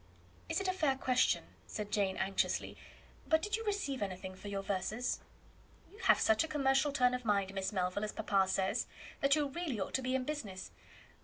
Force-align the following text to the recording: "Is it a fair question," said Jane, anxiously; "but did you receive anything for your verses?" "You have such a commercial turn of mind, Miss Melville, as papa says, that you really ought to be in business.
"Is 0.49 0.59
it 0.59 0.67
a 0.67 0.73
fair 0.73 0.95
question," 0.97 1.43
said 1.67 1.91
Jane, 1.91 2.17
anxiously; 2.17 2.75
"but 3.27 3.39
did 3.43 3.55
you 3.55 3.63
receive 3.65 4.01
anything 4.01 4.33
for 4.35 4.47
your 4.47 4.63
verses?" 4.63 5.19
"You 5.91 5.99
have 5.99 6.19
such 6.19 6.43
a 6.43 6.47
commercial 6.47 6.91
turn 6.91 7.13
of 7.13 7.23
mind, 7.23 7.53
Miss 7.53 7.71
Melville, 7.71 8.05
as 8.05 8.11
papa 8.11 8.47
says, 8.47 8.87
that 9.19 9.35
you 9.35 9.47
really 9.49 9.79
ought 9.79 9.93
to 9.93 10.01
be 10.01 10.15
in 10.15 10.23
business. 10.23 10.71